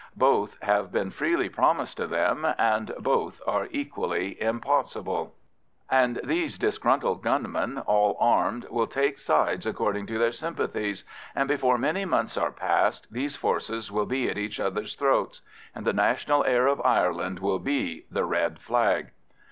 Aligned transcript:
Both 0.17 0.57
have 0.63 0.91
been 0.91 1.11
freely 1.11 1.47
promised 1.47 1.97
to 1.97 2.07
them, 2.07 2.43
and 2.57 2.91
both 2.97 3.39
are 3.45 3.67
equally 3.69 4.35
impossible. 4.41 5.35
And 5.91 6.19
these 6.23 6.57
disgruntled 6.57 7.21
gunmen, 7.21 7.77
all 7.77 8.17
armed, 8.19 8.65
will 8.71 8.87
take 8.87 9.19
sides 9.19 9.67
according 9.67 10.07
to 10.07 10.17
their 10.17 10.31
sympathies, 10.31 11.03
and 11.35 11.47
before 11.47 11.77
many 11.77 12.03
months 12.05 12.35
are 12.35 12.51
past 12.51 13.09
these 13.13 13.35
forces 13.35 13.91
will 13.91 14.07
be 14.07 14.27
at 14.27 14.39
each 14.39 14.59
other's 14.59 14.95
throats. 14.95 15.43
And 15.75 15.85
the 15.85 15.93
national 15.93 16.43
air 16.45 16.65
of 16.65 16.81
Ireland 16.83 17.37
will 17.37 17.59
be 17.59 18.05
the 18.09 18.25
"Red 18.25 18.57
Flag." 18.57 19.11